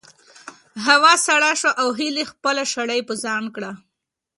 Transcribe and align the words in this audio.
هوا 0.85 1.13
سړه 1.27 1.51
شوه 1.61 1.73
او 1.81 1.87
هیلې 1.99 2.23
خپله 2.31 2.63
شړۍ 2.71 3.01
په 3.07 3.13
ځان 3.23 3.43
کړه. 3.55 3.71